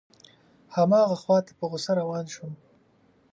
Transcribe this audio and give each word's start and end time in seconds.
هماغه 0.75 1.15
خواته 1.21 1.51
په 1.59 1.65
غوسه 1.69 1.91
روان 1.99 2.25
شوم. 2.33 2.53